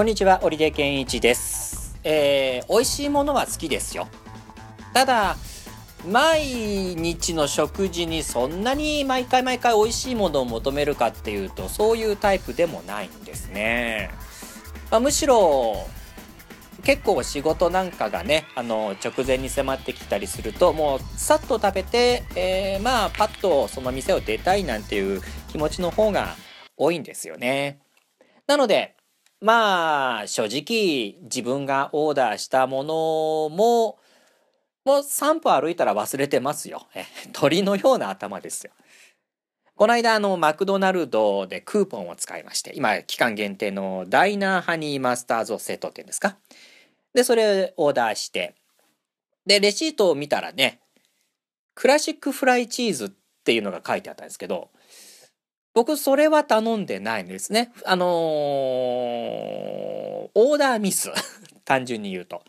[0.00, 2.00] こんにちは、織出健一です。
[2.04, 4.08] えー、美味しいものは好きですよ。
[4.94, 5.36] ただ、
[6.08, 6.40] 毎
[6.96, 14.10] 日の食事にそんなに毎回毎回美味しいものを求めるかっていうと、そういうタイプでもないんですね。
[14.90, 15.86] まあ、むしろ、
[16.82, 26.36] 結構仕事なんかがね、あの、直前に迫ってきたりすると、もう、さっと食べて、えー、まあ、パッとその店を出たいなんていう気持ちの方が
[26.78, 27.80] 多いんですよね。
[28.46, 28.96] なので、
[29.40, 32.94] まあ、正直、自分がオーダーしたもの
[33.56, 33.98] も、
[34.84, 36.86] もう3歩歩いたら忘れてますよ。
[37.32, 38.72] 鳥のような頭ですよ。
[39.76, 46.36] この間、あの、マクドナルドでクーポンを使いまして、今、期間限定のダイナーハニーマスターズをセットっていうんですか？
[47.14, 48.54] で、それをオーダーして、
[49.46, 50.80] で、レシートを見たらね、
[51.74, 53.10] クラシックフライチーズっ
[53.42, 54.68] ていうのが書いてあったんですけど、
[55.74, 57.72] 僕、それは頼んでないんですね。
[57.84, 61.10] あのー、オーダーミス。
[61.64, 62.42] 単純に言うと。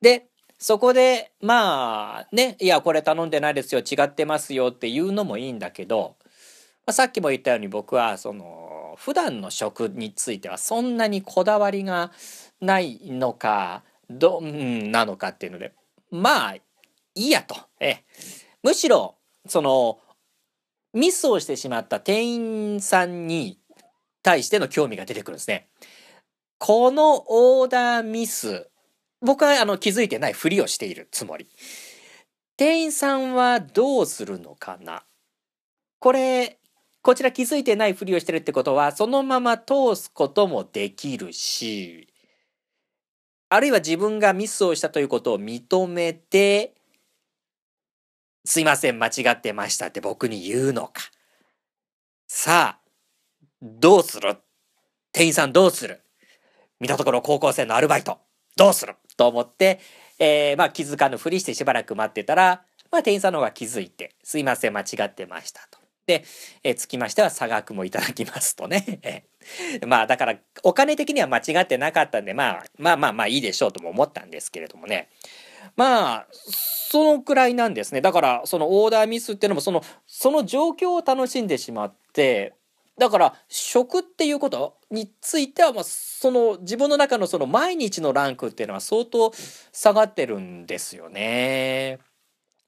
[0.00, 0.26] で、
[0.58, 6.16] そこで、まあ、ね、いや、これ頼んでないですよ、違ってますよっていうのもいいんだけど、
[6.86, 12.10] まあ、さっきも言ったように僕は、その、普段の食についてはそんなにこだわりが
[12.60, 15.72] ないのか、ど、ん、なのかっていうので、
[16.10, 16.62] まあ、い
[17.14, 17.56] いやと。
[17.80, 18.04] え
[18.62, 19.98] むしろ、その、
[20.96, 23.58] ミスをしてしまった店員さんに
[24.22, 25.68] 対しての興味が出てくるんですね。
[26.58, 28.70] このオーダーミス、
[29.20, 31.50] 僕はあの気づいてないふりをしているつもり。
[32.56, 35.04] 店員さんはどうするのかな？
[35.98, 36.58] これ、
[37.02, 42.08] こちら気づいてないふりをしてるってことは、そのまま通すこともできるし、
[43.50, 46.74] あるいは自分がミスをしたということを認めて、
[48.46, 51.02] すいません、間違ってましたって僕に言うのか。
[52.28, 52.88] さあ、
[53.60, 54.36] どうする？
[55.12, 56.00] 店員さんどうする？
[56.78, 58.18] 見たところ高校生のアルバイト、
[58.56, 58.94] どうする？
[59.16, 59.80] と思って、
[60.20, 62.62] えー、まあ気づかぬふりしてしばらく待ってたら、
[62.92, 65.80] まあ店員さんの方が気づいて、すいません、間違ってましたと。
[66.06, 66.24] で、
[66.62, 69.24] えー、つきましては差額もいただきますとね。
[69.86, 75.08] まあだからお金的には間違ってなかったんで、まあまあまあまあいいでしょうとも思ったんですけれどもね。
[75.74, 78.00] まあ、そのくらいなんですね。
[78.00, 82.54] だから、そのオーダーミスっていうのも、その、その状況を楽しんでしまって、
[82.98, 89.32] だから、食っていうことについては、まあ、その自分の中のその毎日のランクっていうのは相当
[89.72, 91.98] 下がってるんですよね。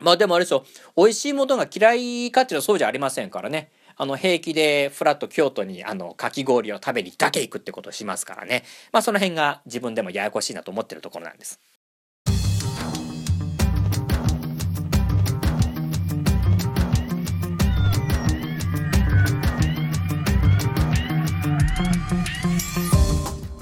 [0.00, 0.65] まあでもあれでしょ、
[0.97, 3.70] 美味しいものが嫌いかっていうのはそうじゃありませんからね。
[3.97, 8.65] あの、平気でフラット京都にあの、かき氷を食べにだけ行くってことをしますからね。
[8.92, 11.59] まあその辺が自分でもややこしいなと思ってるところなんです。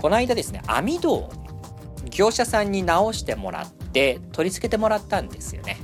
[0.00, 1.30] この間ですね網戸を
[2.10, 5.76] 業者さんに直してもらって取り付けてもらったんですよね。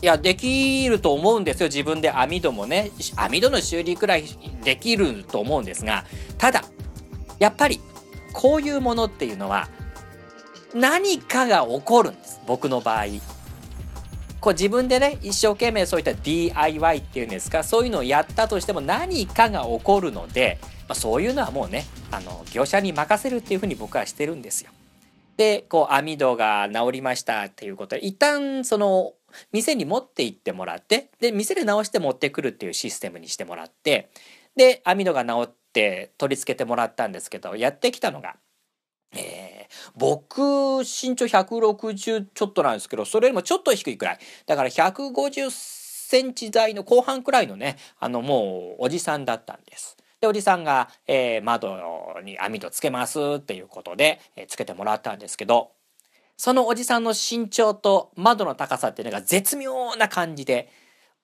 [0.00, 2.10] いやできると思うんですよ自分で。
[2.10, 4.24] 網戸もね網戸の修理くらい
[4.62, 6.04] できると思うんですが
[6.38, 6.62] ただ
[7.40, 7.80] やっぱり
[8.32, 9.68] こういうものっていうのは
[10.74, 13.06] 何かが起こるんです僕の場合。
[14.40, 24.70] こう自分でね一生懸命そういった DIY っていうんですかそういうのをやったとしても何かが起こるのでまあ、そういうのはもうねあの業者に任せるっていうふうに僕はしてるんですよ。
[25.36, 29.12] でこう網戸が治りましたっていうことで一旦その
[29.52, 34.08] 店に持って行ってもらってで店で直して持ってくるっていうシステムにしてもらって
[34.56, 38.36] で網戸が治って取り付けてもらったんですけどやってきたのが、
[39.14, 39.47] え、
[39.96, 49.98] 僕身長160ちょっとなんですけどそれよりもちょっと低いくらいだから150センチ台の後半くらいのねあのもうおじさんだったんです。
[50.20, 51.76] で、おじさんが、えー、窓
[52.24, 55.70] に網戸つけますっていうことで、えー、つけてもらったんですけど、
[56.36, 60.70] そのおじさんの身長と窓の高さっていうのが絶妙な感じで、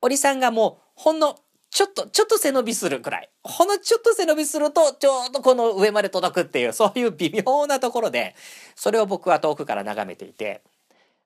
[0.00, 1.36] おじさんがもうほんの
[1.74, 8.36] ちょっと、ちょっと背伸びするくらい、ほんのちょっと背伸びするとちょうどこの上まで届くっていう、そういう微妙なところで、
[8.76, 10.62] それを僕は遠くから眺めていて、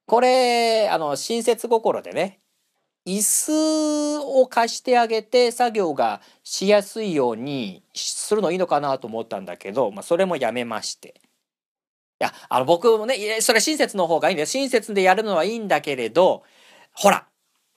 [0.07, 2.41] これ、あの、親切心でね、
[3.07, 11.21] 椅子を貸してあげて作業がしやすいようにするのいいのかなと思ったんだけど、まあ、それもやめまして。
[12.21, 14.47] いや、あの僕もね、それ親切の方がいいんだよ。
[14.47, 16.43] 親切でやるのはいいんだけれど、
[16.95, 17.29] ほら、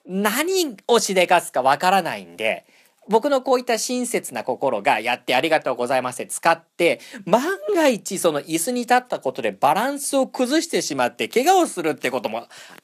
[0.06, 2.66] 何をしでかすかわからないんで、
[3.10, 7.44] 僕のこういった親切な心がやってありがとうございますって使って、万
[7.76, 12.42] が一その椅子に立ったことでバランスを崩してしまって怪我をするってことも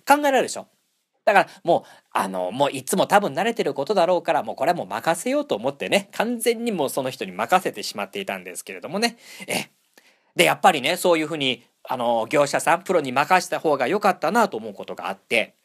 [0.08, 0.68] 考えられるでしょ？
[1.24, 1.84] だからもう、
[2.14, 9.18] あの、もういつも多分慣れてることだろうから、もうこれはもう任せようと思ってね、完全にもうその人に任せてしまっていたんですけれどもね。
[9.46, 9.70] え、
[10.38, 15.56] で、やっぱりね、そういうふうに、あの、業者さん、プロに任せた方が良かったなと思うことがあって、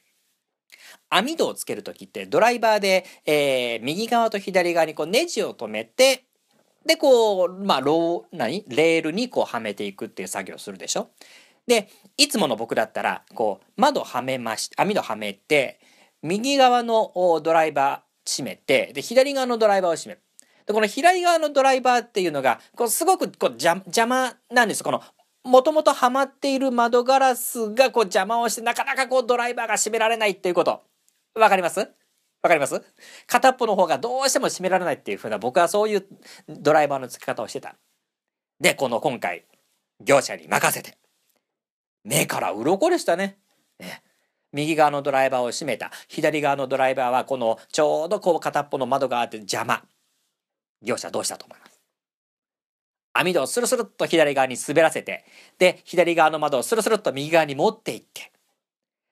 [1.10, 6.24] 網戸をつける時ってドライバーで、えー、右側と左側にこうネジを止めて、
[6.84, 8.64] で、こう、まあ、ロー、何？
[8.66, 11.10] レールにこうはめていくっていう作業をするでしょ？
[11.64, 15.78] で、いつもの僕だったら、こう、窓はめまし、網戸はめて、
[16.22, 17.12] 右側の
[17.42, 20.22] ドライバー閉めて、で、左側のドライバーを閉める。
[20.66, 24.82] で、この左側のドライバーっていうのが、こうすごくこう邪魔なんです。
[24.82, 25.02] この、
[25.44, 30.82] もともとはまっている窓ガラスがこう邪魔をして、なかなかこうドライバーが閉められないっていうこと。
[31.34, 31.80] わかります？
[31.80, 31.86] わ
[32.48, 32.80] かります？
[33.26, 36.06] 片っぽの方がどうしても閉められないっていうふうな僕はそういう
[36.48, 37.76] ドライバーの付け方をしてた。
[38.60, 39.44] で、この今回、
[40.00, 40.96] 業者に任せて。
[42.04, 43.38] 目から鱗でしたね。
[43.78, 44.02] ね
[44.52, 45.90] 右側のドライバーを閉めた。
[46.08, 49.82] 左側のドライバーはこのちょうどこう片っぽの窓があって邪魔。
[50.82, 51.61] 業者どうしたと思います
[53.12, 55.24] 網戸をスルスルっと左側に滑らせて、
[55.58, 58.32] で、左側の窓をスルスルっと右側に持っていって、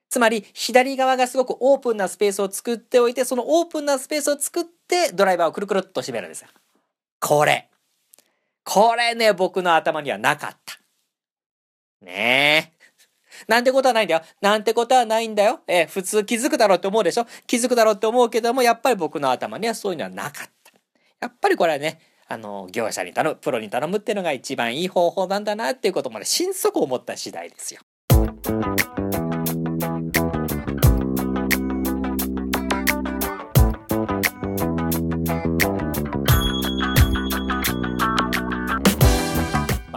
[0.08, 6.48] つまり左側がすごくオープンなスペースを作っておいて、そのオープンなスペースを作ってドライバーをくるくるっと閉めるんですよ。
[7.20, 7.68] これ。
[8.64, 10.80] これね、僕の頭にはなかった。
[12.04, 12.80] ねえ。
[13.46, 14.22] なんてことはないんだよ。
[14.40, 15.60] なんてことはないんだよ。
[15.66, 20.72] え普通気づくだろうって思うでしょ気づくだろうって思うけども、やっぱり僕の頭にはそういうのはなかった。
[21.20, 22.00] やっぱりこれはね、
[22.32, 27.80] あの、業者に頼む、プロに頼むっていうのが一番いい方法なんだなっていうことまで心底思った次第ですよ。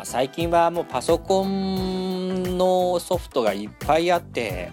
[0.03, 4.71] 最近はもうパソコンのソフトがいっぱいあって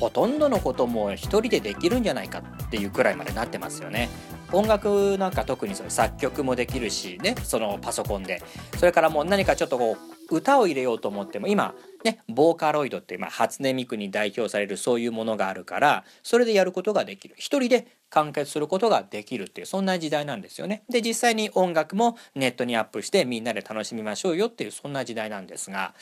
[0.00, 4.08] ほとんどのことも一人でできるんじゃないかっていうくらいまでなってますよね。
[4.54, 8.42] 音楽なんか特にそれ作曲もできるしねそのパソコンで。
[8.78, 9.96] それからもう何かちょっとこ
[10.30, 11.74] う歌を入れようと思っても今
[12.04, 17.34] ねボーカロイドってまあ初音ミクに代表されるそういうものがあるからそれでやることができる。
[17.38, 20.84] 一人で完結することができるっていうそんな時代なんですよね。
[20.88, 25.94] で実際に音楽もネットにアップしてみんなで楽しみましょうよっていうそんな時代なんですが。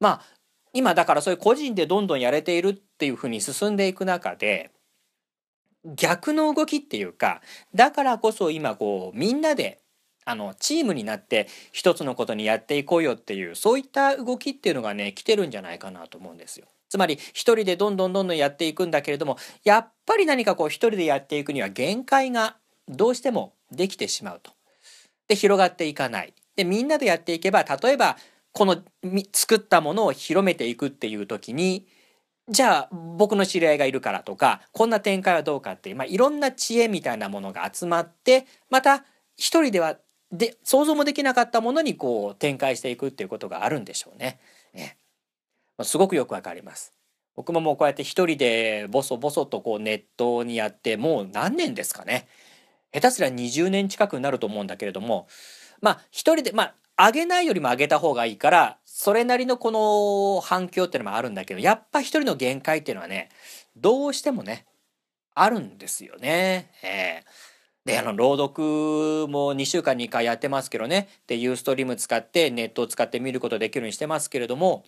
[0.00, 0.22] まあ
[0.72, 4.70] 今だからそういう個人でどんどんやれているっていうふうに進んでいく中で
[5.94, 7.40] 逆の動きっていうか
[7.74, 9.80] だからこそ今こうみんなで
[10.24, 16.66] あのチームになって一つのことにやっていこうよっていうそういった動きっていうのがね来てるんじゃないかなと思うんですよ。
[16.90, 22.56] つまり一人でどんどんどんどんやっていくんだけれどもやっぱり何かこう一人でやっていくには限界が
[22.88, 24.52] どうしてもできてしまうと。
[25.28, 26.34] で広がっていかない。
[26.56, 28.16] でみんなでやっていけば例えば
[28.52, 28.82] この
[29.32, 31.86] 作ったものを広めていくっていう時に
[32.50, 39.04] じゃあ僕の知り合いがいるからとかこんな展開はどうかっていう、まあ、いろんな知恵みたいなものが集まってまた
[39.36, 39.98] 一人では
[40.32, 44.38] で想像もできなかったものにこう展開していくっていうことがあるんでしょうね。
[44.74, 44.98] ね
[45.82, 46.92] すごくよくわかります。
[47.34, 52.26] 僕ももうこうやって一人でボソボソとこうネットにやってもう何年ですかね。
[52.92, 55.28] 下手すりゃ20年近くになると思うんだけれども
[55.80, 63.28] まあ一人でまあ上げないよりも上げた方がいいからそれなりのこの反響っていうのもあるんだけど、やっぱ一人の限界っていうのはね、
[63.76, 64.66] どうしてもね、
[65.36, 66.72] あるんですよね。
[66.82, 71.08] えー、で、あの、朗読も2週間に1回やってますけどね。
[71.28, 74.84] で、ユーストリーム使ってネットを使って見ることできるようにしてますけれども、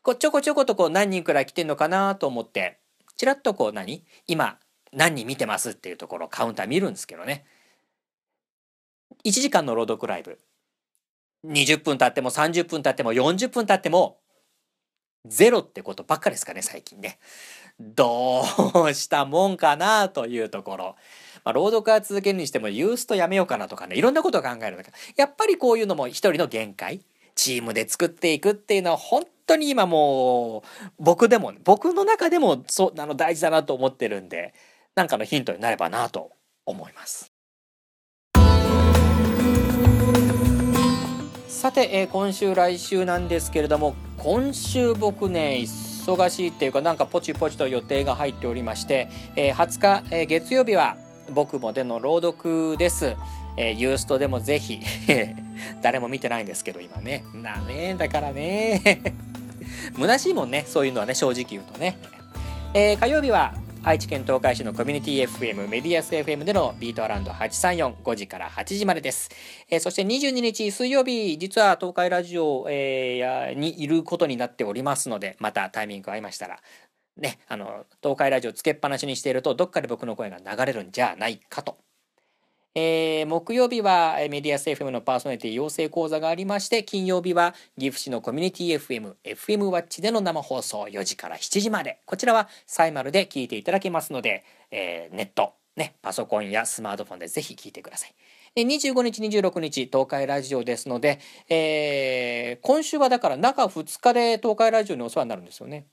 [0.00, 2.78] こうちょこちょことこう何人くらい来てんのかなと思って、
[3.18, 4.58] ちらっとこう何今
[4.94, 7.44] 何人見てますっていうところカウンター見るんですけどね。
[9.26, 10.38] 1時間の朗読ライブ。
[11.46, 14.18] 20分経っても30分経っても40分経っても
[15.26, 17.18] ゼロってことばっかりですかね最近ね。
[17.78, 18.42] ど
[18.86, 20.96] うしたもんかなというところ。
[21.44, 27.00] まあ、朗読は続けるにしてもユーストやめようかなとかねいろんなことを考えるんだからやっぱりこういうのも一人の限界
[27.34, 30.62] チームで作っていくっていうのは本当に今もう
[30.98, 34.52] 僕でも僕の中でもそうあの大事だなと思ってるんで
[34.94, 36.32] なんかのヒントになればなと
[36.66, 37.29] 思います。
[41.70, 50.96] さて、えー、今週来週なんですけれども今週僕ね忙しいっていうかなんかポチポチと予定が入っておりまして、えー、20日、えー、月曜日は
[51.32, 53.14] 僕もでの朗読です。
[53.56, 54.80] えー、ユーストでもぜひ
[55.80, 57.24] 誰も見てないんですけど今ね。
[57.34, 59.00] なねだからね。
[59.94, 61.98] 虚しいもんねそういうのはね正直言うとね、
[62.74, 69.30] えー、火曜日は愛知県東海市のコミュニティ FM メディアス FM でのビートアラウンド834 5時から8時までです。
[69.70, 76.60] えー、そして22日水曜日、実は東海ラジオ、えー、にいることになっておりますので、またタイミング合いましたら、
[77.16, 81.78] ね、あの、東海ラジオつけっぱなしにしていると、どっかで僕の声が流れるんじゃないかと。
[82.74, 98.14] えー、木曜日はメディアス FM のパーソナリティ養成講座がありまして、金曜日は岐阜市のコミュニティ FM、FM ワッチでの生放送4時から7時まで、こちらはサイマルで聞いていただけますので、えー、ネット、ね、パソコンやスマートフォンでぜひ聞いてください。
[98.56, 105.86] 25日、26日、東海ラジオですので、えー、今週はだから中2日で東海ラジオにお世話になるんですよね。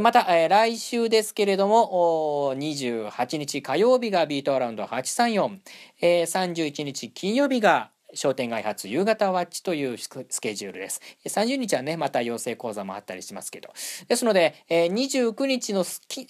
[0.00, 5.58] また、えー、来週ですけれども、28日火曜日がビートアラウンド834、
[6.00, 11.02] えー、31日金曜日が商店街発夕方ワッチというスケジュールです。
[11.26, 13.70] 30日はね、また養成講座もあったりしますけど。
[14.08, 15.80] ですので、えー、29日の、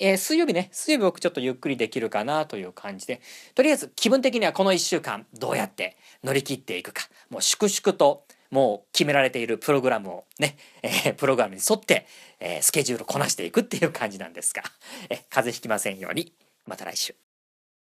[0.01, 3.21] えー、水曜日ね、水曜日僕ちょっとゆっくりできるかなという感じで、
[3.55, 12.07] とりあえず気分的にはこの1週間どうやって乗り切っていくか、もう粛々ともう決められているプログラムをね、えー、プログラムに沿って、
[12.39, 14.63] えー、スケジュールこなしていくっていう感じなんですが、
[15.09, 16.35] えー、風邪ひきませんように、
[16.67, 17.32] また来週。